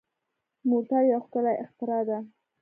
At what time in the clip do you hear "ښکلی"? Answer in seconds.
1.25-1.55